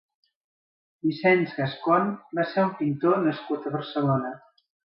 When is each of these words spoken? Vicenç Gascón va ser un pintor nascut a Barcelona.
Vicenç 1.09 1.53
Gascón 1.59 2.09
va 2.39 2.47
ser 2.55 2.67
un 2.71 2.75
pintor 2.83 3.23
nascut 3.29 3.69
a 3.69 3.75
Barcelona. 3.79 4.37